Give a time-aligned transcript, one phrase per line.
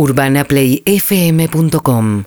[0.00, 2.24] UrbanaPlayFM.com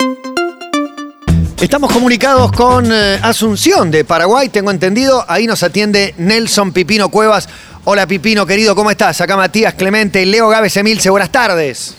[1.60, 5.24] Estamos comunicados con eh, Asunción de Paraguay, tengo entendido.
[5.26, 7.48] Ahí nos atiende Nelson Pipino Cuevas.
[7.82, 9.20] Hola Pipino, querido, ¿cómo estás?
[9.20, 11.10] Acá Matías Clemente y Leo Gávez Emilce.
[11.10, 11.96] Buenas tardes.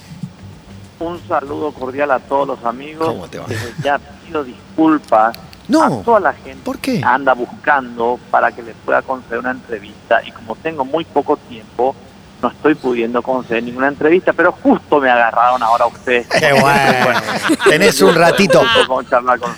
[1.01, 3.09] Un saludo cordial a todos los amigos.
[3.09, 3.47] ¿Cómo te va?
[3.47, 5.37] Desde ya pido disculpas
[5.67, 7.01] No, a toda la gente ¿por qué?
[7.01, 10.21] que anda buscando para que les pueda conceder una entrevista.
[10.25, 11.93] Y como tengo muy poco tiempo,
[12.41, 16.27] no estoy pudiendo conceder ninguna entrevista, pero justo me agarraron ahora ustedes.
[16.27, 17.19] Qué bueno.
[17.69, 18.61] Tenés un ratito.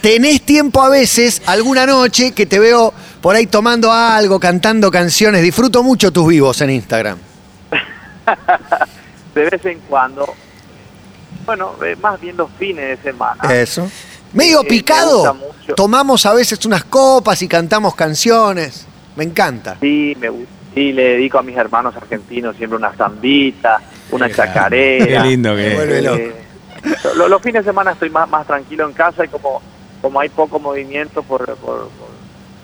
[0.01, 5.41] ¿Tenés tiempo a veces, alguna noche, que te veo por ahí tomando algo, cantando canciones?
[5.41, 7.17] Disfruto mucho tus vivos en Instagram.
[9.35, 10.33] De vez en cuando,
[11.45, 13.53] bueno, eh, más bien los fines de semana.
[13.53, 13.89] Eso.
[14.33, 15.33] Medio Eh, me picado.
[15.35, 15.75] mucho.
[15.75, 18.85] Tomamos a veces unas copas y cantamos canciones.
[19.15, 19.77] Me encanta.
[19.81, 20.51] Sí, me gusta.
[20.77, 23.81] Sí, le dedico a mis hermanos argentinos siempre una zambita,
[24.11, 25.23] una chacarera.
[25.23, 25.89] Qué lindo que es.
[26.15, 26.35] Eh,
[27.15, 29.59] lo- los fines de semana estoy más, más tranquilo en casa y como,
[30.03, 32.09] como hay poco movimiento por, por- por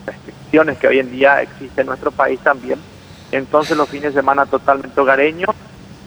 [0.06, 2.78] restricciones que hoy en día existen en nuestro país también,
[3.32, 5.50] entonces los fines de semana totalmente hogareños.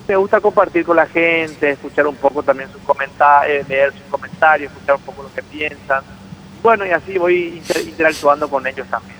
[0.06, 4.70] Me gusta compartir con la gente, escuchar un poco también sus comentarios, leer sus comentarios,
[4.70, 6.04] escuchar un poco lo que piensan.
[6.62, 9.15] Bueno, y así voy inter- interactuando con ellos también.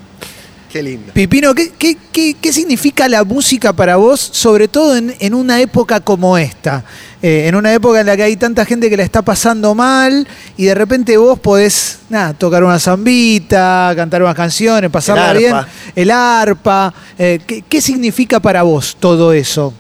[0.72, 1.12] Qué lindo.
[1.12, 5.61] Pipino, ¿qué, qué, qué- qué significa la música para vos, sobre todo en, en una
[5.61, 6.84] época como esta?
[7.22, 10.27] Eh, en una época en la que hay tanta gente que la está pasando mal
[10.56, 15.56] y de repente vos podés nada, tocar una zambita, cantar unas canciones, pasarla El bien,
[15.94, 16.92] el arpa.
[17.19, 19.72] eh, ¿qué, qué significa para vos todo eso?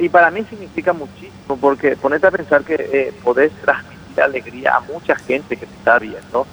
[0.00, 4.80] Y para mí significa muchísimo, porque ponete a pensar que eh, podés transmitir alegría a
[4.80, 6.44] mucha gente que te está viendo,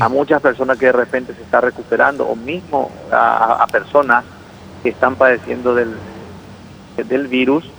[0.00, 4.24] A muchas personas que de repente se está recuperando, o mismo a, a personas
[4.82, 5.94] que están padeciendo del,
[6.96, 7.70] del virus.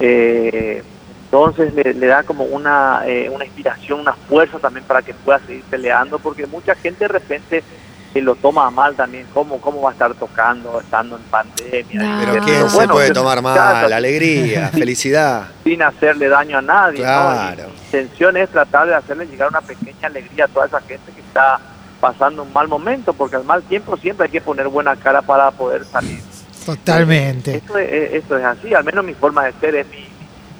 [0.00, 0.82] Eh,
[1.24, 5.38] entonces le, le da como una, eh, una inspiración, una fuerza también para que pueda
[5.40, 7.62] seguir peleando, porque mucha gente de repente
[8.12, 12.02] se lo toma a mal también, ¿cómo, cómo va a estar tocando estando en pandemia?
[12.02, 12.20] No.
[12.32, 12.44] Pero.
[12.44, 13.54] ¿quién se Bueno, puede tomar mal?
[13.54, 15.48] claro, Alegría, felicidad.
[15.64, 16.98] sin hacerle daño a nadie.
[17.00, 17.04] ¿no?
[17.04, 17.64] Claro.
[17.68, 21.20] Mi intención es tratar de hacerle llegar una pequeña alegría a toda esa gente que
[21.20, 21.60] está
[22.00, 25.50] pasando un mal momento, porque al mal tiempo siempre hay que poner buena cara para
[25.50, 26.20] poder salir.
[26.64, 27.56] Totalmente.
[27.56, 30.06] Esto es, esto es así, al menos mi forma de ser es mi, mi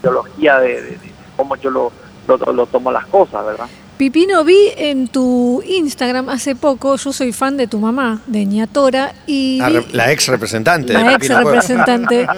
[0.01, 1.93] ideología de, de- de cómo yo lo,
[2.27, 3.67] lo, lo tomo las cosas, ¿verdad?
[3.99, 9.13] Pipino, vi en tu Instagram hace poco, yo soy fan de tu mamá, de Ñatora,
[9.27, 9.59] y
[9.91, 10.93] La, ex representante.
[10.93, 12.29] de la ex representante.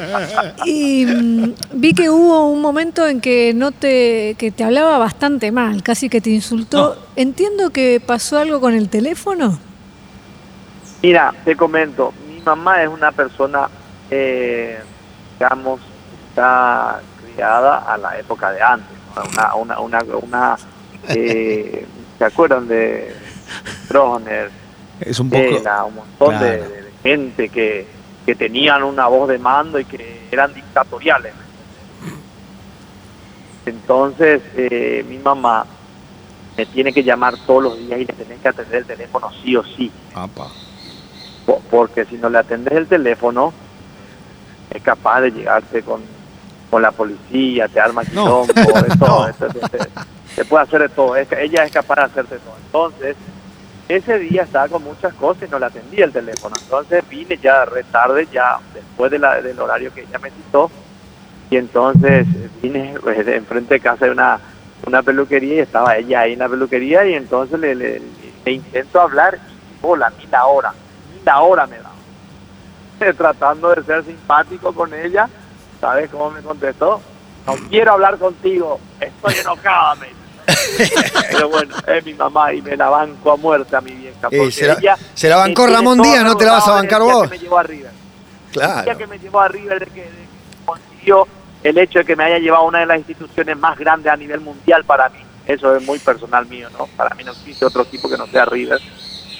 [0.64, 5.52] Y mm, vi que hubo un momento en que no te, que te hablaba bastante
[5.52, 6.96] mal, casi que te insultó.
[7.14, 9.58] Entiendo que pasó algo con el teléfono.
[11.02, 13.68] Mira, te comento, mi mamá es una persona,
[14.10, 14.78] eh,
[15.38, 15.78] digamos,
[16.30, 17.02] está
[17.34, 19.22] criada a la época de antes, ¿no?
[19.30, 20.56] una, una, una, una
[21.08, 21.86] eh,
[22.18, 23.14] ¿se acuerdan de
[23.86, 24.50] Stroner,
[25.00, 25.42] Es un poco.
[25.42, 26.70] Un montón de, Claro.
[26.70, 27.86] de gente que,
[28.26, 31.32] que tenían una voz de mando y que eran dictatoriales?
[33.66, 35.66] Entonces, eh, mi mamá
[36.56, 39.54] me tiene que llamar todos los días y le tenés que atender el teléfono sí
[39.56, 39.90] o sí.
[40.14, 40.48] Apa.
[41.70, 43.52] Porque si no le atendes el teléfono,
[44.70, 46.00] es capaz de llegarte con,
[46.70, 48.46] con la policía, te arma No.
[48.46, 49.28] quilombo, de todo,
[50.36, 52.54] te puede hacer de todo, ella es capaz de hacerte todo.
[52.66, 53.16] Entonces,
[53.88, 56.54] ese día estaba con muchas cosas y no le atendía el teléfono.
[56.62, 60.70] Entonces vine ya re tarde, ya después de la- del horario que ella me citó,
[61.50, 64.38] y entonces eh, vine pues, de enfrente de casa de una,
[64.86, 68.00] una peluquería y estaba ella ahí en la peluquería y entonces le, le-
[68.44, 70.72] le intento hablar y hola, ni la hora,
[71.12, 71.90] ni la hora me da.
[73.16, 75.28] Tratando de ser simpático con ella,
[75.80, 77.00] ¿sabes cómo me contestó?
[77.46, 80.19] No quiero hablar contigo, estoy enojada, me.
[81.30, 84.28] Pero bueno, es mi mamá y me la banco a muerte a mi vieja.
[84.30, 86.72] Eh, porque se la- ella se la bancó Ramón Díaz, ¿no te la vas a
[86.72, 87.22] bancar el día vos?
[87.24, 87.90] que me llevó arriba.
[87.90, 88.98] El día Claro.
[88.98, 91.28] que me llevó arriba, de que, de que consiguió
[91.62, 94.16] el hecho de que me haya llevado a una de las instituciones más grandes a
[94.16, 95.18] nivel mundial para mí.
[95.46, 96.86] Eso es muy personal mío, ¿no?
[96.96, 98.80] Para mí no existe otro tipo que no sea River.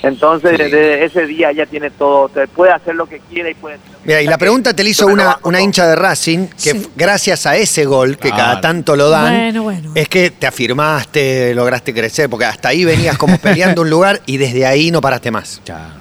[0.03, 3.77] Entonces, desde ese día ella tiene todo, te puede hacer lo que quiera y puede
[3.77, 6.47] decir lo que Mira, y la pregunta te la hizo una, una hincha de Racing
[6.49, 6.91] que Sí.
[6.97, 9.93] gracias a ese gol que cada tanto lo dan, Bueno, bueno.
[9.95, 14.39] es que te afirmaste, lograste crecer, porque hasta ahí venías como peleando un lugar y
[14.39, 15.61] desde ahí no paraste más.
[15.67, 15.97] Ya.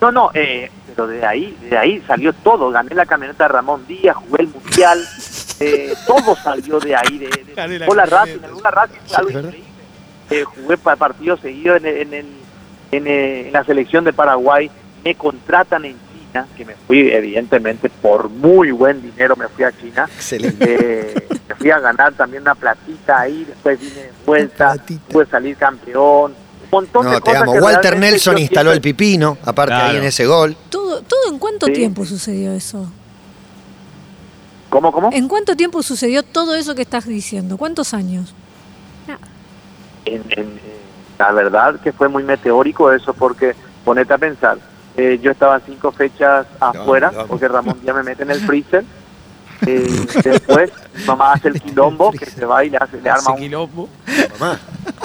[0.00, 2.70] No, no, eh, pero de ahí, de ahí salió todo.
[2.70, 5.08] Gané la camioneta de Ramón Díaz, jugué el mundial,
[5.60, 7.18] eh, todo salió de ahí.
[7.18, 7.28] De,
[7.68, 8.06] de, la fue la.
[8.06, 9.62] Racing, alguna Racing fue algo increíble.
[10.30, 12.41] Eh, jugué pa- partidos seguidos en, el- en, el-
[12.92, 14.70] en, eh, en la selección de Paraguay.
[15.04, 15.96] Me contratan en.
[16.32, 20.08] China, que me fui evidentemente por muy buen dinero, me fui a China.
[20.14, 20.64] Excelente.
[20.66, 25.02] Eh, me fui a ganar también una platita ahí, después vine de vuelta, platita.
[25.10, 26.32] pude salir campeón.
[26.32, 27.52] Un montón de No, te cosas amo.
[27.52, 29.90] que Walter Nelson instaló el pipino, aparte Claro.
[29.90, 30.56] ahí en ese gol.
[30.70, 31.72] ¿Todo, todo en cuánto Sí.
[31.74, 32.90] tiempo sucedió eso?
[34.70, 35.10] ¿Cómo, cómo?
[35.12, 37.58] ¿En cuánto tiempo sucedió todo eso que estás diciendo?
[37.58, 38.34] ¿Cuántos años?
[40.06, 40.22] en-
[41.22, 43.54] la verdad que fue muy meteórico eso porque
[43.84, 44.58] ponete a pensar
[44.96, 47.26] eh, yo estaba cinco fechas afuera no.
[47.26, 48.84] porque Ramón ya me mete en el freezer
[49.64, 49.86] Eh,
[50.24, 53.36] después mi mamá hace el quilombo que se va y le, hace, le arma un,
[53.36, 53.88] quilombo.
[54.40, 54.58] Mamá,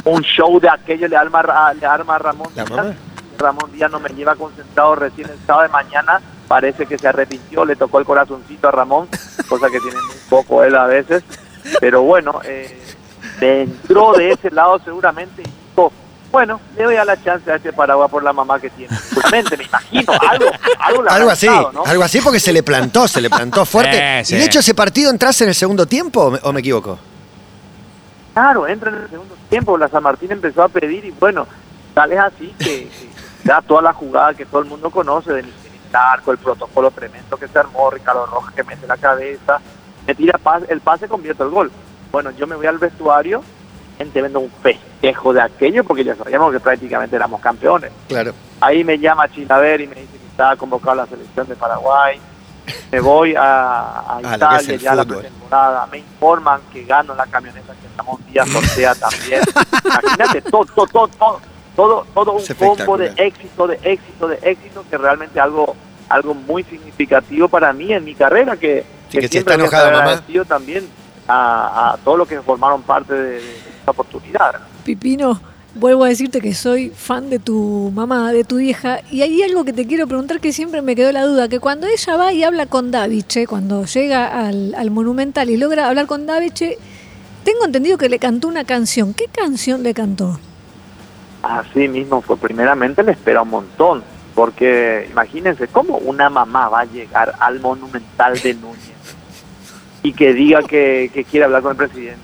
[0.05, 2.95] un show de aquello le arma, a- le arma a Ramón Díaz.
[3.37, 7.65] Ramón Díaz no me lleva concentrado recién el sábado de mañana parece que se arrepintió
[7.65, 9.07] le tocó el corazoncito a Ramón
[9.47, 11.23] cosa que tiene muy poco él a veces
[11.79, 12.81] pero bueno eh,
[13.39, 15.91] me entró de ese lado seguramente dijo,
[16.37, 18.95] bueno, le doy a la chance a este Paraguay por la mamá que tiene.
[19.11, 20.45] Pues mente, me imagino, algo,
[20.79, 24.23] algo, habrá Algo así, algo así porque se le plantó, se le plantó fuerte.
[24.23, 24.35] Sí.
[24.35, 26.99] ¿Y de hecho ese partido entraste en el segundo tiempo o me, o me equivoco?
[28.35, 31.47] Claro, entra en el segundo tiempo, la San Martín empezó a pedir y bueno,
[31.95, 33.09] tal es así que, que
[33.43, 37.35] da toda la jugada que todo el mundo conoce de Michel Arco, el protocolo tremendo
[37.37, 39.59] que se armó, Ricardo Rojas que mete la cabeza,
[40.05, 41.71] me tira pas- el pase, convierte el gol.
[42.11, 43.43] Bueno, yo me voy al vestuario,
[43.97, 47.91] gente vendo un festejo de aquello porque ya sabíamos que prácticamente éramos campeones.
[48.07, 48.33] Claro.
[48.61, 52.19] Ahí me llama Chilaver y me dice que estaba convocado a la selección de Paraguay.
[52.91, 55.87] Me voy a, a Ah, que Italia ya la pretemporada.
[55.87, 59.41] Me informan que gano la camioneta que Ramón Díaz sortea también.
[59.85, 61.39] Imagínate, todo, todo, todo, todo,
[61.75, 62.45] todo, todo un
[62.75, 65.75] combo de éxito, de éxito, de éxito, que realmente algo
[66.09, 69.91] algo muy significativo para mí en mi carrera, que, Sí, que si siempre está enojada,
[69.91, 70.03] mamá.
[70.03, 70.87] agradecido también
[71.27, 73.41] a, a todos los que formaron parte de, de
[73.87, 74.53] esta oportunidad.
[74.53, 74.65] ¿no?
[74.83, 75.39] Pipino,
[75.75, 79.63] vuelvo a decirte que soy fan de tu mamá, de tu vieja, y hay algo
[79.63, 82.43] que te quiero preguntar que siempre me quedó la duda, que cuando ella va y
[82.43, 86.77] habla con Daviche, cuando llega al, al Monumental y logra hablar con Daviche,
[87.43, 89.13] tengo entendido que le cantó una canción.
[89.13, 90.37] ¿Qué canción le cantó?
[91.41, 92.35] Así mismo fue.
[92.35, 94.03] Primeramente le espera un montón,
[94.35, 98.97] porque imagínense cómo una mamá va a llegar al Monumental de Núñez
[100.03, 102.21] y que diga que, que quiere hablar con el presidente.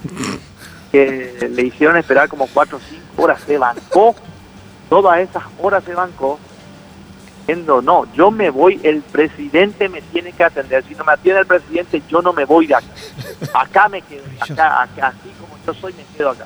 [0.93, 4.15] Que le hicieron esperar como cuatro o cinco horas, se bancó,
[4.89, 6.39] todas esas horas se bancó,
[7.39, 11.41] diciendo, no, yo me voy, el presidente me tiene que atender, si no me atiende
[11.41, 12.87] el presidente, yo no me voy de acá,
[13.53, 16.45] acá me quedo, acá, acá, así como yo soy, me quedo acá.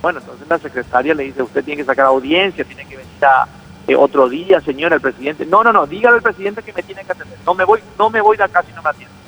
[0.00, 3.46] Bueno, entonces la secretaria le dice, usted tiene que sacar audiencia, tiene que venir a,
[3.86, 5.44] eh, otro día, señora, el presidente.
[5.44, 7.36] No, no, no, dígale al presidente que me tiene que atender.
[7.44, 9.19] No me voy, no me voy de acá si no me atiende.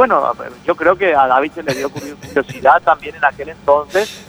[0.00, 0.32] Bueno,
[0.64, 4.24] yo creo que a David se le dio curiosidad también en aquel entonces.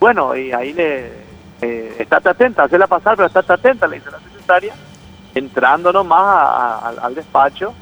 [0.00, 1.06] Bueno, y ahí le,
[1.62, 4.74] eh, estate atenta, hacela pasar, pero estate atenta, le dice la secretaria,
[5.32, 7.72] entrando nomás al- despacho.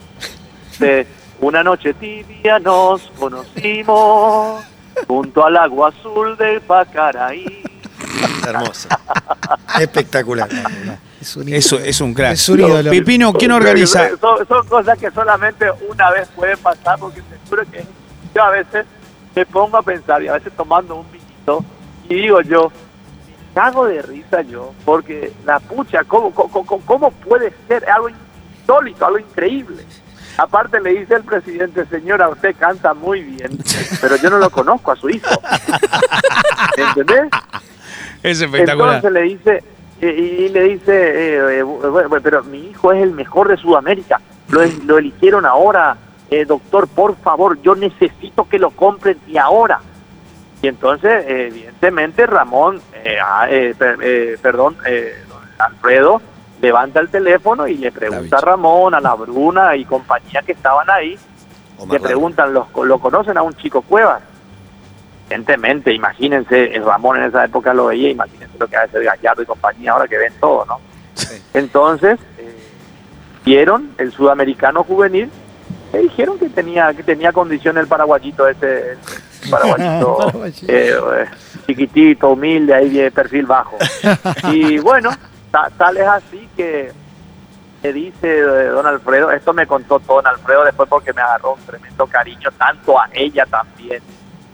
[0.72, 1.06] Dice,
[1.40, 4.62] una noche tibia nos conocimos
[5.08, 7.62] junto al agua azul del Pacaraí.
[8.46, 8.88] Hermoso.
[9.80, 10.48] Espectacular.
[11.20, 12.32] Es un Eso es un crack.
[12.32, 12.90] Es un ídolo.
[12.90, 14.08] Pipino, ¿quién organiza?
[14.20, 17.84] Son, son cosas que solamente una vez pueden pasar, porque seguro que
[18.34, 18.86] yo a veces
[19.34, 21.64] me pongo a pensar y a veces tomando un vinito
[22.08, 22.70] y digo yo,
[23.26, 28.08] me cago de risa yo, porque la pucha, ¿cómo, cómo, cómo- cómo puede ser algo
[28.08, 29.84] insólito, algo increíble?
[30.38, 33.58] Aparte le dice el presidente, señora, usted canta muy bien,
[34.00, 35.28] pero yo no lo conozco a su hijo.
[36.76, 37.28] ¿Entendés?
[38.22, 38.96] Es espectacular.
[38.96, 39.64] Entonces le dice,
[40.00, 44.20] y, y le dice, eh, eh, bueno, pero mi hijo es el mejor de Sudamérica,
[44.48, 45.96] lo, es- lo eligieron ahora,
[46.30, 49.80] eh, doctor, por favor, yo necesito que lo compren y ahora.
[50.62, 56.22] Y entonces, eh, evidentemente, Ramón, eh, ah, eh, per- eh, perdón, eh, don Alfredo,
[56.60, 58.40] levanta el teléfono y le pregunta a.
[58.40, 61.18] Ramón, a la Bruna y compañía que estaban ahí,
[61.78, 64.22] Omar le preguntan, ¿los, ¿lo conocen a un chico Cuevas?
[65.36, 69.42] Evidentemente, imagínense, el Ramón en esa época lo veía, imagínense lo que hace el Gallardo
[69.42, 70.78] y compañía ahora que ven todo, ¿no?
[71.14, 71.42] Sí.
[71.54, 72.54] Entonces, eh,
[73.42, 75.30] vieron el sudamericano juvenil,
[75.94, 78.92] le dijeron que tenía que tenía condición el paraguayito ese,
[79.44, 80.66] el paraguayito Paraguayito.
[80.72, 81.26] eh, eh,
[81.66, 83.78] chiquitito, humilde, ahí de perfil bajo.
[84.50, 85.10] Y bueno,
[85.50, 86.92] ta- tal es así que
[87.82, 91.60] me dice eh, don Alfredo, esto me contó don Alfredo después porque me agarró un
[91.62, 94.02] tremendo cariño, tanto a ella también,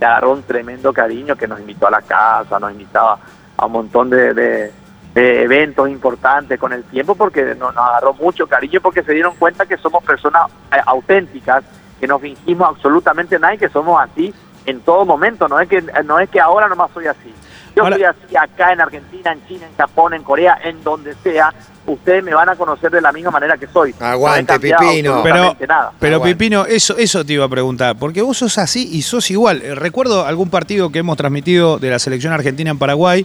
[0.01, 3.19] le agarró un tremendo cariño que nos invitó a la casa, nos invitaba
[3.57, 4.73] a un montón de, de-
[5.15, 9.67] eventos importantes con el tiempo porque nos, nos agarró mucho cariño porque se dieron cuenta
[9.67, 11.65] que somos personas eh, auténticas,
[11.99, 14.33] que no fingimos absolutamente nada y que somos así
[14.67, 17.33] en todo momento, no es que no es que ahora nomás soy así.
[17.77, 21.15] Yo Ahora- soy así acá en Argentina, en China, en Japón, en Corea, en donde
[21.23, 21.53] sea.
[21.87, 23.95] Ustedes me van a conocer de la misma manera que soy.
[24.01, 25.23] Aguante, No Pipino.
[25.23, 26.23] Pero, nada.
[26.23, 29.63] Pipino, eso, eso te iba a preguntar, porque vos sos así y sos igual.
[29.63, 33.25] Eh, Recuerdo algún partido que hemos transmitido de la selección argentina en Paraguay,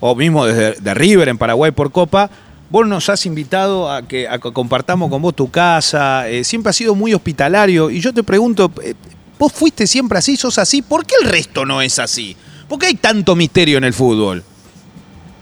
[0.00, 2.28] o mismo desde de River en Paraguay por Copa.
[2.68, 6.70] Vos nos has invitado a que, a que compartamos con vos tu casa, eh, siempre
[6.70, 7.88] has sido muy hospitalario.
[7.90, 8.94] Y yo te pregunto, eh,
[9.44, 10.80] ¿vos fuiste siempre así, sos así?
[10.80, 12.34] ¿Por qué el resto no es así?
[12.66, 14.42] ¿Por qué hay tanto misterio en el fútbol?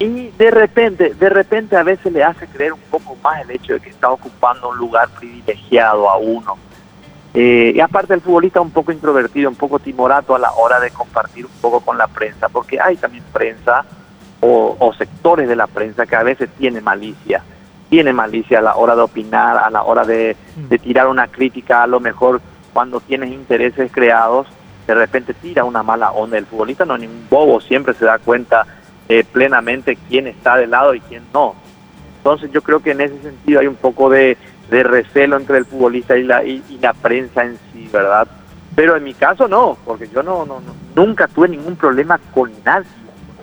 [0.01, 3.75] Y de repente, de repente a veces le hace creer un poco más el hecho
[3.75, 6.59] de que está ocupando un lugar privilegiado a uno.
[7.33, 10.91] Eh, y aparte el futbolista un poco introvertido, un poco timorato a la hora de
[10.91, 13.85] compartir un poco con la prensa, porque hay también prensa
[14.41, 17.45] o, sectores de la prensa que a veces tiene malicia,
[17.89, 20.37] tiene malicia a la hora de opinar, a la hora de
[20.83, 22.41] tirar una crítica, a lo mejor
[22.73, 24.47] cuando tienes intereses creados,
[24.87, 26.39] de repente tira una mala onda.
[26.39, 28.67] El futbolista no es ningún bobo, siempre se da cuenta
[29.09, 31.55] eh, plenamente quién está de lado y quién no.
[32.19, 34.37] Entonces yo creo que en ese sentido hay un poco de,
[34.71, 38.29] de recelo entre el futbolista y la, y, la prensa en sí, ¿verdad?
[38.75, 40.63] Pero en mi caso no, porque yo no, no,
[40.95, 42.87] nunca tuve ningún problema con nadie,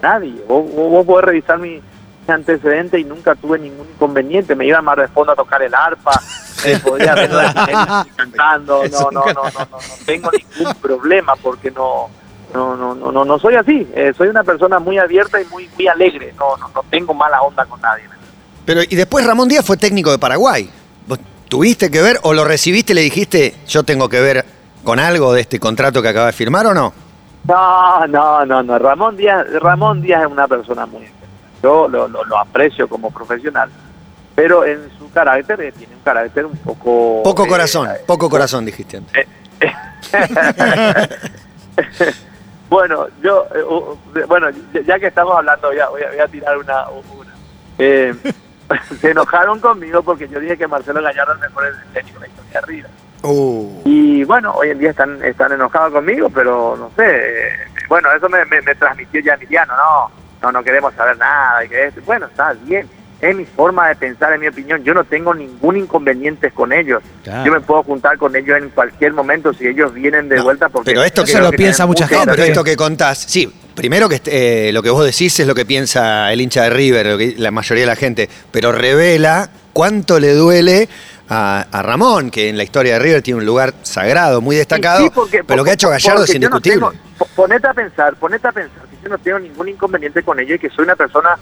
[0.01, 0.41] nadie.
[0.47, 1.81] Vos, vos podés revisar mi,
[2.29, 4.55] mi antecedente y nunca tuve ningún inconveniente.
[4.55, 6.11] Me iba más de fondo a tocar el arpa,
[6.63, 11.35] eh, podía ver la gente cantando, no, no, no, no, no, no tengo ningún problema
[11.35, 12.09] porque no,
[12.53, 13.87] no, no, no, no, no soy así.
[13.93, 16.33] Eh, soy una persona muy abierta y muy, muy alegre.
[16.37, 18.03] No, no, no tengo mala onda con nadie.
[18.65, 20.69] Pero, y después Ramón Díaz fue técnico de Paraguay.
[21.07, 24.45] ¿Vos tuviste que ver o lo recibiste y le dijiste, yo tengo que ver
[24.83, 26.93] con algo de este contrato que acaba de firmar o no?
[27.47, 28.77] No, no, no, no.
[28.77, 31.07] Ramón Díaz, Ramón Díaz es una persona muy.
[31.63, 33.69] Yo lo, lo, lo aprecio como profesional,
[34.35, 37.21] pero en su carácter eh, tiene un carácter un poco...
[37.23, 39.27] Poco eh, corazón, eh, poco corazón dijiste antes.
[42.69, 43.47] bueno, yo,
[44.27, 44.47] bueno,
[44.85, 46.89] ya- que estamos hablando, voy a, voy a, tirar una.
[46.89, 47.33] una.
[47.77, 48.13] Eh,
[49.01, 51.63] se enojaron conmigo porque yo dije que Marcelo Gallardo es el mejor
[51.93, 52.91] técnico de la historia de River.
[53.23, 57.51] Uh, Y bueno, hoy en día están están enojados conmigo, pero no sé.
[57.89, 60.11] bueno, eso me, me, me transmitió ya Emiliano, no,
[60.41, 61.63] no, no queremos saber nada.
[61.65, 62.01] Y que esto.
[62.05, 62.87] Bueno, está bien.
[63.21, 64.81] Es mi forma de pensar, en mi opinión.
[64.85, 67.03] Yo no tengo ningún inconveniente con ellos.
[67.23, 67.45] Claro.
[67.45, 70.69] Yo me puedo juntar con ellos en cualquier momento si ellos vienen de No, vuelta.
[70.69, 72.31] Porque pero esto Eso que- lo que piensa mucha no, gente.
[72.31, 75.65] pero esto que contás, sí, primero que eh, lo que vos decís es lo que
[75.65, 80.17] piensa el hincha de River, lo que la mayoría de la gente, pero revela cuánto
[80.21, 80.87] le duele
[81.27, 85.03] a, a Ramón, que en la historia de River tiene un lugar sagrado, muy destacado,
[85.03, 86.75] Sí, porque- pero lo que ha hecho Gallardo es no indiscutible.
[86.79, 90.55] tengo- po- ponete a pensar, ponete a pensar yo no tengo ningún inconveniente con ello
[90.55, 91.37] y que soy una persona,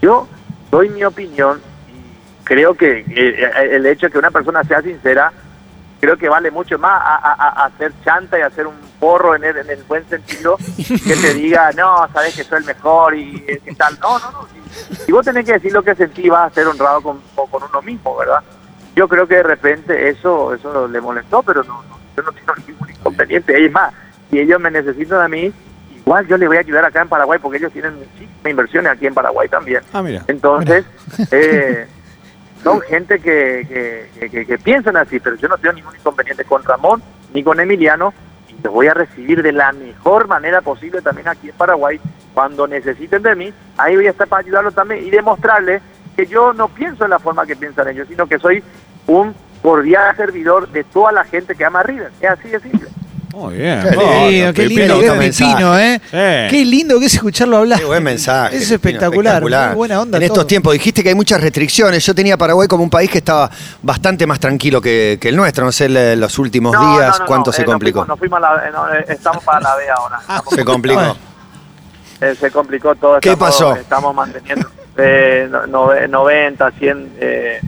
[0.00, 0.28] yo
[0.70, 5.32] doy mi opinión y creo que eh, el hecho de que una persona sea sincera,
[6.00, 9.70] creo que vale mucho más a, hacer chanta y hacer un porro en el, en
[9.70, 13.74] el buen sentido que te diga, no, sabes que soy el mejor y eh, que
[13.74, 13.98] tal.
[14.00, 14.48] No, no, no.
[15.04, 17.82] Si vos tenés que decir lo que sentís, vas a ser honrado con con uno
[17.82, 18.42] mismo, ¿verdad?
[18.94, 22.54] Yo creo que de repente eso eso le molestó, pero no, no, yo no tengo
[22.66, 23.64] ningún inconveniente.
[23.64, 23.92] Es más,
[24.30, 25.52] si ellos me necesitan a mí,
[26.08, 29.06] igual yo les voy a ayudar acá en Paraguay porque ellos tienen muchísimas inversiones aquí
[29.06, 29.82] en Paraguay también.
[29.92, 30.22] Ah, mira.
[30.26, 30.86] Entonces,
[31.30, 31.86] eh,
[32.64, 36.44] son gente que, que, que- que- que piensan así, pero yo no tengo ningún inconveniente
[36.44, 37.02] con Ramón
[37.34, 38.14] ni con Emiliano
[38.48, 42.00] y los voy a recibir de la mejor manera posible también aquí en Paraguay.
[42.32, 45.82] Cuando necesiten de mí, ahí voy a estar para ayudarlos también y demostrarles
[46.16, 48.62] que yo no pienso en la forma que piensan ellos, sino que soy
[49.06, 52.10] un cordial servidor de toda la gente que ama a River.
[52.20, 52.88] Es así de simple.
[53.32, 53.82] Muy bien.
[53.82, 56.00] Qué Oh, lindo, qué lindo que es lindo ¿eh?
[56.12, 56.48] Eh.
[56.50, 57.78] Qué lindo que es escucharlo hablar.
[57.78, 58.56] Qué buen mensaje.
[58.56, 60.46] Es espectacular, muy buena onda En estos todo.
[60.46, 62.04] tiempos dijiste que hay muchas restricciones.
[62.06, 63.50] Yo tenía Paraguay como un país que estaba
[63.82, 65.64] bastante más tranquilo que, que el nuestro.
[65.64, 68.00] No sé los últimos No, días no, no, cuánto no, se eh, nos complicó.
[68.00, 70.18] fuimos- nos fuimos a la- eh, no, eh, estamos para la B ahora.
[70.20, 71.16] Estamos- Se complicó.
[72.20, 73.20] Eh, se complicó todo.
[73.20, 73.76] ¿Qué estamos- pasó?
[73.76, 77.60] Estamos manteniendo eh, no- nove- 90, 100 eh,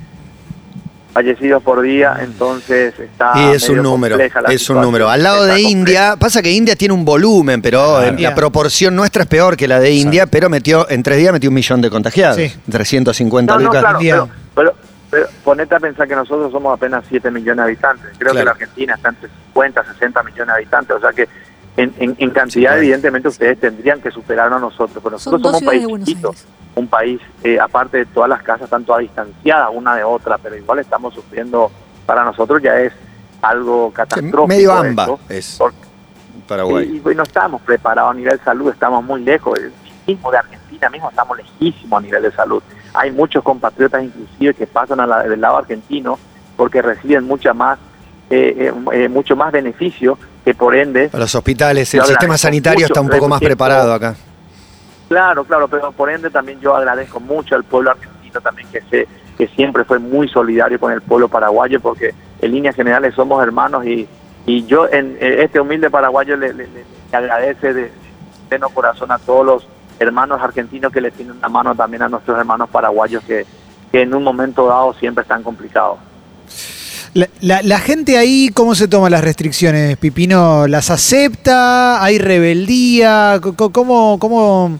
[1.12, 3.32] fallecidos por día, entonces está.
[3.36, 5.08] Y es un número, compleja la es un número.
[5.08, 5.70] Al lado Está de compleja.
[5.78, 8.06] India, pasa que India tiene un volumen, pero Claro.
[8.16, 11.32] en la proporción nuestra es peor que la de India, pero metió, en tres días
[11.32, 12.36] metió un millón de contagiados.
[12.36, 12.52] Sí.
[12.70, 13.80] 350 No, no, lucas.
[13.82, 14.74] claro, pero, pero,
[15.10, 18.06] pero ponete a pensar que nosotros somos apenas 7 millones de habitantes.
[18.18, 18.38] Creo Claro.
[18.38, 20.96] que la Argentina está entre 50, 60 millones de habitantes.
[20.96, 21.28] O sea que
[21.76, 22.76] en, en, en cantidad, Sí, claro.
[22.78, 24.98] evidentemente, ustedes tendrían que superarnos a nosotros.
[25.02, 26.34] Pero nosotros somos un país chiquito.
[26.74, 30.56] Un país, eh, aparte de todas las casas, están todas distanciadas una de otra, pero
[30.56, 31.70] igual estamos sufriendo,
[32.06, 32.92] para nosotros ya es
[33.42, 34.46] algo catastrófico.
[34.46, 35.76] medio amba esto, es porque-
[36.46, 37.00] Paraguay.
[37.04, 39.58] y, y no estamos preparados a nivel de salud, estamos muy lejos.
[39.58, 39.72] El
[40.06, 42.62] mismo de Argentina mismo estamos lejísimos a nivel de salud.
[42.94, 46.18] Hay muchos compatriotas inclusive que pasan a la- del lado argentino
[46.56, 47.78] porque reciben mucha más,
[48.30, 48.72] eh, eh,
[49.04, 53.08] eh, mucho más beneficio que por ende los hospitales, el sistema sanitario mucho, está un
[53.08, 54.16] poco más preparado acá.
[55.10, 59.08] Claro, claro, pero por ende también yo agradezco mucho al pueblo argentino también que se
[59.36, 63.84] que siempre fue muy solidario con el pueblo paraguayo porque en líneas generales somos hermanos
[63.84, 64.06] y,
[64.46, 66.54] y yo en, este humilde paraguayo le,
[67.10, 67.90] agradece de
[68.48, 69.66] pleno corazón a todos los
[69.98, 73.44] hermanos argentinos que le tienen la mano también a nuestros hermanos paraguayos que,
[73.90, 75.98] que en un momento dado siempre están complicados.
[77.14, 80.68] La, la- gente ahí, ¿cómo se toman las restricciones, Pipino?
[80.68, 82.04] ¿Las acepta?
[82.04, 83.40] ¿Hay rebeldía?
[83.72, 84.78] ¿Cómo, cómo,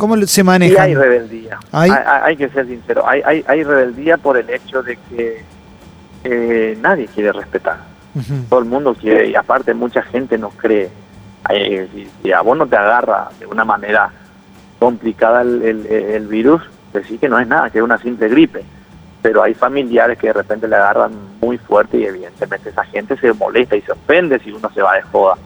[0.00, 0.82] cómo se maneja?
[0.82, 1.58] hay rebeldía.
[1.70, 1.90] ¿Hay?
[1.90, 3.04] Hay, hay- hay que ser sincero.
[3.08, 5.44] Hay, hay, hay rebeldía por el hecho de que
[6.24, 7.78] eh, nadie quiere respetar.
[8.48, 10.90] Todo el mundo quiere, y aparte mucha gente no cree.
[11.48, 14.10] Eh, si, si a vos no te agarra de una manera
[14.78, 18.64] complicada el, el- el virus, decís que no es nada, que es una simple gripe.
[19.22, 23.32] Pero hay familiares que de repente le agarran muy fuerte y evidentemente esa gente se
[23.34, 25.36] molesta y se ofende si uno se va de joda.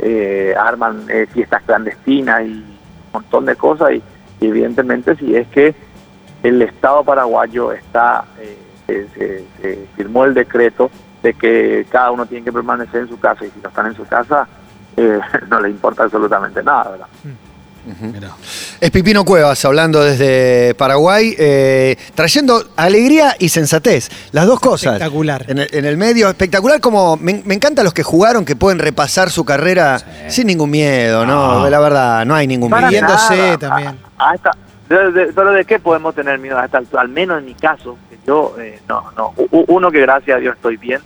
[0.00, 2.64] Eh, arman eh, fiestas clandestinas y
[3.14, 4.02] montón de cosas y,
[4.40, 5.74] evidentemente si es que
[6.42, 10.90] el Estado paraguayo está eh, se, se- se firmó el decreto
[11.22, 13.94] de que cada uno tiene que permanecer en su casa y si no están en
[13.94, 14.46] su casa
[14.96, 15.18] eh,
[15.48, 17.06] no le importa absolutamente nada, ¿verdad?
[18.80, 24.08] Es Pipino Cuevas hablando desde Paraguay, eh, trayendo alegría y sensatez.
[24.32, 24.94] Las dos cosas.
[24.94, 25.44] Espectacular.
[25.48, 28.78] En el, en el medio, espectacular como me, me encantan los que jugaron, que pueden
[28.78, 29.98] repasar su carrera
[30.28, 31.60] sin ningún miedo, ¿no?
[31.60, 31.70] No.
[31.70, 33.06] La verdad, no hay ningún Para miedo.
[33.06, 33.58] Nada.
[33.58, 33.98] también.
[34.18, 34.50] A- a esta-
[34.88, 37.02] de- de- pero de qué podemos tener miedo a esta altura?
[37.02, 40.54] Al menos en mi caso, que yo, eh, no, no, uno que gracias a Dios
[40.56, 41.00] estoy bien,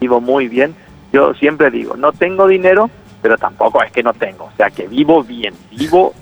[0.00, 0.74] vivo muy bien.
[1.12, 2.88] Yo siempre digo, no tengo dinero,
[3.22, 4.44] pero tampoco es que no tengo.
[4.44, 6.14] O sea, que vivo bien, vivo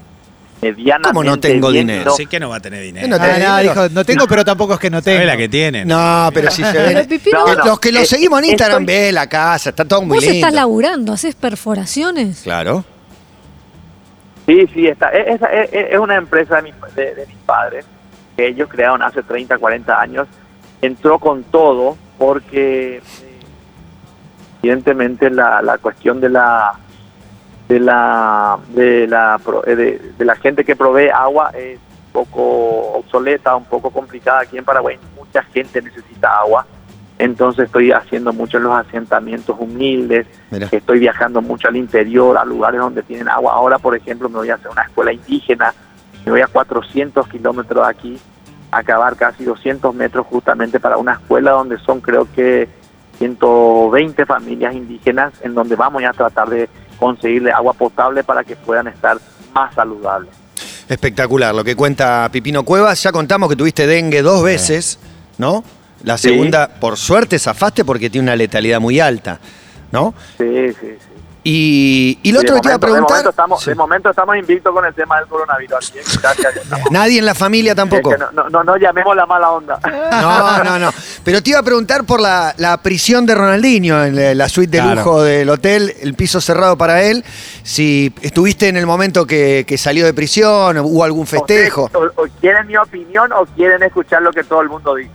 [0.60, 2.06] medianamente ¿Cómo no tengo bien, dinero?
[2.06, 3.06] no- Así que no va a tener dinero.
[3.06, 3.74] No Ah, tenés no, dinero.
[3.74, 5.16] dijo, no tengo, pero tampoco es que no tengo.
[5.18, 5.86] ¿Sabes la que tienen?
[5.86, 7.54] No, pero si se no.
[7.64, 10.24] Los que lo Eh, seguimos en Instagram, estoy- ve la casa, está todo muy vos
[10.24, 10.36] lindo.
[10.38, 12.40] estás laburando, haces perforaciones.
[12.42, 12.84] Claro.
[14.46, 15.10] Sí, sí, está.
[15.10, 17.84] Esa es, es- es una empresa de, mi- de- de mis padres
[18.36, 20.26] que ellos crearon hace 30, 40 años.
[20.80, 23.02] Entró con todo porque eh,
[24.62, 26.72] evidentemente la, la cuestión de la
[27.68, 32.98] de la de la eh, de, de la gente que provee agua es un poco
[32.98, 34.98] obsoleta, un poco complicada aquí en Paraguay.
[35.16, 36.66] Mucha gente necesita agua.
[37.18, 40.68] Entonces estoy haciendo mucho en los asentamientos humildes, Mira.
[40.70, 43.54] estoy viajando mucho al interior, a lugares donde tienen agua.
[43.54, 45.74] Ahora, por ejemplo, me voy a hacer una escuela indígena,
[46.24, 48.18] me voy a 400 kilómetros de aquí,
[48.70, 52.68] a acabar casi 200 metros justamente para una escuela donde son creo que
[53.18, 58.88] 120 familias indígenas, en donde vamos a tratar de conseguirle agua potable para que puedan
[58.88, 59.18] estar
[59.54, 60.30] más saludables.
[60.88, 63.02] Espectacular lo que cuenta Pipino Cuevas.
[63.02, 64.98] Ya contamos que tuviste dengue dos veces,
[65.36, 65.62] ¿no?
[66.02, 66.30] La Sí.
[66.30, 69.38] segunda, por suerte, zafaste porque tiene una letalidad muy alta,
[69.92, 70.14] ¿no?
[70.38, 70.44] Sí,
[70.80, 71.07] sí, sí.
[71.50, 73.08] Y, y lo otro que te iba a momento- de preguntar.
[73.16, 73.70] momento estamos, Sí.
[73.70, 75.92] de momento estamos invictos con el tema del coronavirus.
[76.90, 78.10] Nadie en la familia tampoco.
[78.12, 79.78] es que no, no, no, no llamemos la mala onda.
[80.10, 80.90] No, no, no.
[81.24, 84.82] Pero te iba a preguntar por la, la prisión de Ronaldinho en la- suite de
[84.82, 84.96] Claro.
[85.00, 87.24] lujo del hotel, el piso cerrado para él.
[87.62, 91.84] Si estuviste en el momento que, que salió de prisión, hubo algún festejo.
[91.84, 95.10] ¿Ustedes O, o quieren mi opinión o quieren escuchar lo que todo el mundo dice?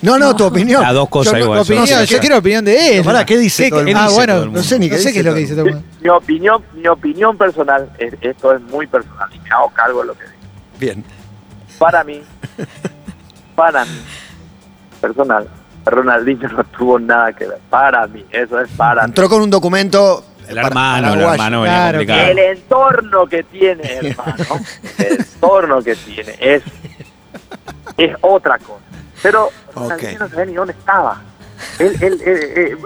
[0.00, 0.80] No, no, tu opinión.
[0.82, 3.04] Las dos cosas Yo no- igual, son Opinión, yo quiero opinión de él.
[3.04, 4.04] Pará, ¿qué dice todo el qué- mundo?
[4.04, 5.40] Ah, Dice bueno, el no sé ni qué, No sé qué qué es lo que
[5.40, 5.88] dice dice todo el mundo.
[6.00, 10.06] Mi opinión, mi opinión personal, es- esto es muy personal y me hago cargo de
[10.06, 10.36] lo que digo.
[10.78, 11.04] Bien.
[11.78, 12.22] Para mí,
[13.56, 14.00] para mí,
[15.00, 15.48] personal,
[15.84, 17.58] Ronaldinho no tuvo nada que ver.
[17.70, 19.06] Para mí, eso es para mí.
[19.08, 20.24] Entró con un documento.
[20.48, 21.32] El para- hermano, el paraguayo.
[21.34, 22.30] hermano venía Claro, complicado.
[22.30, 24.44] El entorno que tiene, hermano,
[24.98, 26.62] el entorno que tiene es,
[27.96, 28.80] es otra cosa.
[29.22, 30.20] Pero Ronaldinho Ok.
[30.20, 31.20] no sabía ni dónde estaba.
[31.78, 32.76] Él, él, eh, eh,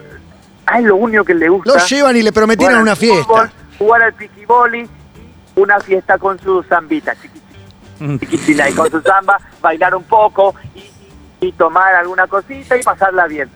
[0.67, 1.73] a él lo único que le gusta...
[1.75, 3.53] Lo llevan y le prometieron una fútbol, fiesta.
[3.79, 4.89] Jugar al piquiboli,
[5.57, 7.41] una fiesta con su zambita, chiqui,
[7.99, 10.91] chiqui, chiquitina, y con su zamba, bailar un poco y,
[11.47, 13.51] y- tomar alguna cosita y pasarla bien.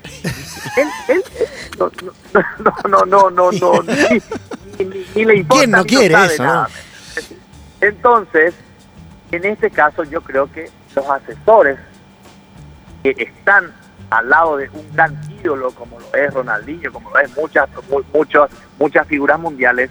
[0.76, 1.90] Él, él, eh, no,
[2.34, 3.82] no, no, no, no, no,
[4.78, 5.60] ni, ni- ni le importa.
[5.60, 6.68] ¿Quién no quiere eso, nada.
[7.80, 8.54] Entonces,
[9.32, 11.78] en este caso yo creo que los asesores
[13.14, 13.72] que están
[14.10, 18.02] al lado de un gran ídolo como lo es Ronaldinho, como lo es muchas, mu-
[18.12, 19.90] muchos, muchas figuras mundiales,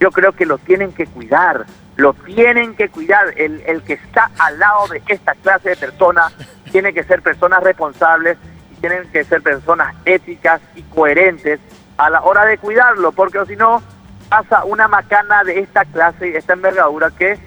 [0.00, 1.64] yo creo que lo tienen que cuidar,
[1.96, 3.32] lo tienen que cuidar.
[3.36, 6.32] El, el que está al lado de esta clase de personas
[6.72, 8.36] tiene que ser personas responsables
[8.72, 11.60] y tienen que ser personas éticas y coherentes
[11.96, 13.82] a la hora de cuidarlo, porque si no
[14.28, 17.38] pasa una macana de esta clase y esta envergadura que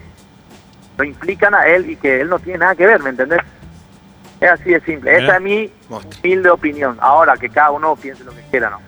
[0.98, 3.40] lo implican a él y que él no tiene nada que ver, ¿me entendés?
[4.42, 5.18] Es así de simple.
[5.18, 6.20] Esa es mi Mostra.
[6.24, 6.98] humilde opinión.
[7.02, 8.80] Ahora que cada uno piense lo que quiera, ¿no?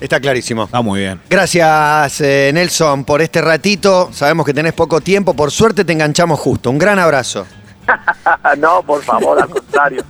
[0.00, 0.64] Está clarísimo.
[0.64, 1.20] Está muy bien.
[1.30, 4.10] Gracias, eh, Nelson, por este ratito.
[4.12, 5.34] Sabemos que tenés poco tiempo.
[5.34, 6.70] Por suerte te enganchamos justo.
[6.70, 7.46] Un gran abrazo.
[8.58, 10.02] no, por favor, al contrario.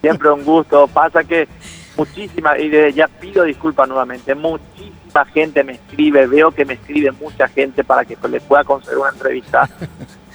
[0.00, 0.86] Siempre un gusto.
[0.88, 1.48] Pasa que
[1.96, 7.10] muchísima, y de- ya pido disculpas nuevamente, muchísima gente me escribe, veo que me escribe
[7.12, 9.68] mucha gente para que les pueda conceder una entrevista.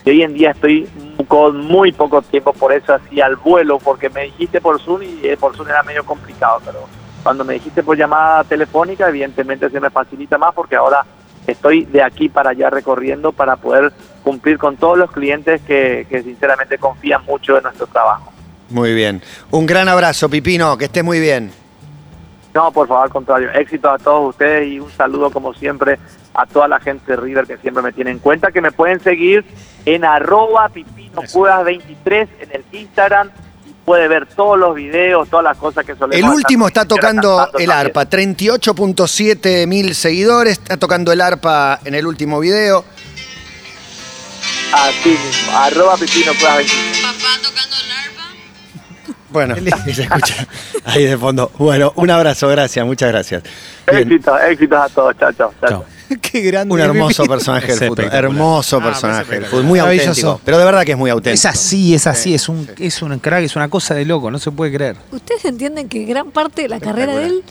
[0.05, 0.87] Y hoy en día estoy
[1.27, 5.19] con muy poco tiempo, por eso así al vuelo, porque me dijiste por Zoom y
[5.23, 6.87] eh, por Zoom era medio complicado, pero
[7.23, 11.03] cuando me dijiste por llamada telefónica, evidentemente se me facilita más porque ahora
[11.47, 13.91] estoy de aquí para allá recorriendo para poder
[14.23, 18.31] cumplir con todos los clientes que, que sinceramente confían mucho en nuestro trabajo.
[18.69, 19.23] Muy bien.
[19.49, 20.77] Un gran abrazo, Pipino.
[20.77, 21.51] Que estés muy bien.
[22.53, 23.51] No, por favor, al contrario.
[23.53, 25.97] Éxito a todos ustedes y un saludo como siempre
[26.35, 28.99] a toda la gente de River que siempre me tiene en cuenta, que me pueden
[28.99, 29.45] seguir
[29.85, 33.29] en arroba pipinocuevas23 en el Instagram
[33.65, 37.49] y puede ver todos los videos, todas las cosas que solemos El último está tocando
[37.57, 38.09] el arpa.
[38.09, 40.53] 38.7 mil seguidores.
[40.57, 42.83] Está tocando el arpa en el último video.
[44.73, 47.01] Así mismo, arroba pipinocuevas23.
[47.01, 48.05] Papá tocando el arpa.
[49.29, 50.47] Bueno, y se escucha
[50.85, 51.51] ahí de fondo.
[51.57, 52.47] Bueno, un abrazo.
[52.47, 52.85] Gracias.
[52.85, 53.43] Muchas gracias.
[53.85, 55.17] Éxitos, éxitos a todos.
[55.17, 55.53] Chao, chao.
[55.59, 55.69] chao.
[55.69, 55.94] Chao.
[56.21, 56.73] Qué grande.
[56.73, 58.09] Un hermoso personaje del fútbol.
[58.11, 59.63] Hermoso Ah, personaje del fútbol.
[59.63, 60.09] Muy Maravilloso.
[60.09, 60.41] auténtico.
[60.45, 61.33] Pero de verdad que es muy auténtico.
[61.33, 64.39] Es así, es así, es un, es un crack, es una cosa de loco, no
[64.39, 64.95] se puede creer.
[65.11, 67.43] ¿Ustedes entienden que gran parte de la carrera de él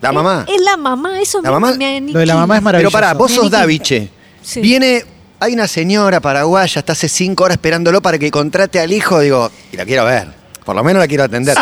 [0.00, 0.46] La es- mamá.
[0.48, 2.92] Es, la mamá, eso La me, mamá- me Lo de la mamá es Pero maravilloso.
[2.92, 3.50] pará, vos sos.
[3.50, 4.10] Daviche.
[4.42, 4.60] Sí.
[4.60, 5.04] Viene,
[5.40, 9.20] hay una señora paraguaya, está hace cinco horas esperándolo para que contrate al hijo.
[9.20, 10.28] Digo, y la quiero ver.
[10.64, 11.56] Por lo menos la quiero atender.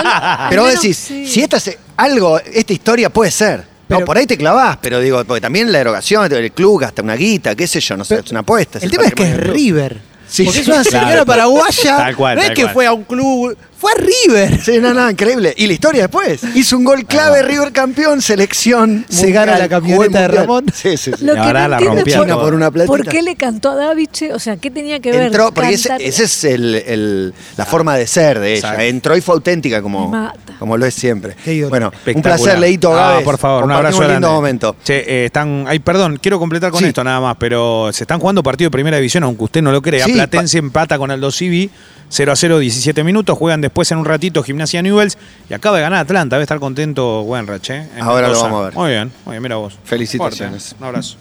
[0.51, 1.27] Pero vos menos, decís, sí.
[1.27, 3.65] si esta se- algo, esta historia puede ser.
[3.91, 7.15] No, por ahí te clavás, pero digo, porque también la erogación, el club gasta una
[7.17, 8.79] guita, qué sé yo, no sé, Pero es una apuesta.
[8.81, 9.37] El tema es que es.
[9.37, 10.01] River.
[10.29, 10.71] Sí, Porque sí.
[10.71, 11.97] es una señora paraguaya.
[11.97, 12.75] Tal cual, no es que cual.
[12.75, 14.61] fue a un club, fue a River.
[14.63, 15.55] Sí, no, no, increíble.
[15.57, 16.41] Y la historia después.
[16.55, 19.07] Hizo un gol clave, River campeón, selección.
[19.09, 20.29] Se mundial, gana la camioneta de.
[20.29, 20.67] Ramón.
[20.75, 21.25] Sí, sí, sí.
[21.25, 22.97] Lo que ahora no la rompieron por, una platita.
[22.97, 24.33] ¿por qué le cantó a Daviche?
[24.33, 25.23] O sea, ¿qué tenía que ver?
[25.23, 28.59] Entró, porque ese es el, el- la forma de ser de ella.
[28.59, 28.83] Exacto.
[28.83, 31.35] Entró y fue auténtica como, como lo es siempre.
[31.69, 33.25] Bueno, un placer, Leito Ah, Gávez.
[33.25, 34.29] por favor, un abrazo un lindo grande.
[34.29, 34.77] momento.
[34.85, 36.87] Che, eh, están, ay, perdón, quiero completar con Sí.
[36.87, 39.81] esto nada más, pero se están jugando partido de primera división, aunque usted no lo
[39.81, 40.05] crea.
[40.05, 41.71] Sí, Platense empata con Aldo Civi,
[42.09, 43.39] 0 a 0, 17 minutos.
[43.39, 45.17] Juegan después en un ratito Gimnasia Newells
[45.49, 46.37] y acaba de ganar Atlanta.
[46.37, 47.89] Debe estar contento Wenrach, ¿eh?
[48.01, 48.75] Ahora lo vamos a ver.
[48.75, 49.79] Muy bien, muy bien, mira vos.
[49.85, 50.63] Felicitaciones.
[50.63, 50.79] Fuerte, ¿eh?
[50.81, 51.17] Un abrazo.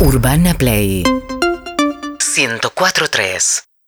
[0.00, 3.69] Urbana Play 104.3